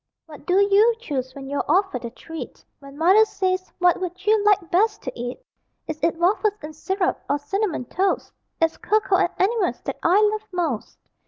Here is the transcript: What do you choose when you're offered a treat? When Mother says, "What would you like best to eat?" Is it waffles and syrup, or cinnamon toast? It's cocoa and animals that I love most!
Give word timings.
What 0.25 0.47
do 0.47 0.55
you 0.55 0.95
choose 0.99 1.35
when 1.35 1.47
you're 1.47 1.63
offered 1.67 2.03
a 2.05 2.09
treat? 2.09 2.65
When 2.79 2.97
Mother 2.97 3.23
says, 3.23 3.71
"What 3.77 4.01
would 4.01 4.25
you 4.25 4.43
like 4.43 4.71
best 4.71 5.03
to 5.03 5.11
eat?" 5.13 5.39
Is 5.87 5.99
it 6.01 6.15
waffles 6.17 6.57
and 6.63 6.75
syrup, 6.75 7.21
or 7.29 7.37
cinnamon 7.37 7.85
toast? 7.85 8.33
It's 8.59 8.77
cocoa 8.77 9.17
and 9.17 9.29
animals 9.37 9.79
that 9.81 9.99
I 10.01 10.19
love 10.31 10.47
most! 10.51 10.97